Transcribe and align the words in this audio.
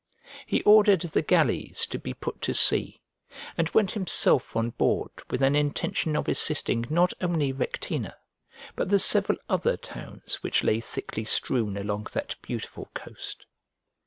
He 0.47 0.63
ordered 0.63 1.01
the 1.01 1.21
galleys 1.21 1.85
to 1.85 1.99
be 1.99 2.15
put 2.15 2.41
to 2.41 2.55
sea, 2.55 3.03
and 3.55 3.69
went 3.69 3.91
himself 3.91 4.55
on 4.55 4.71
board 4.71 5.11
with 5.29 5.43
an 5.43 5.55
intention 5.55 6.15
of 6.15 6.27
assisting 6.27 6.87
not 6.89 7.13
only 7.21 7.53
Rectina, 7.53 8.15
but 8.75 8.89
the 8.89 8.97
several 8.97 9.37
other 9.47 9.77
towns 9.77 10.41
which 10.41 10.63
lay 10.63 10.79
thickly 10.79 11.23
strewn 11.23 11.77
along 11.77 12.07
that 12.13 12.33
beautiful 12.41 12.89
coast. 12.95 13.45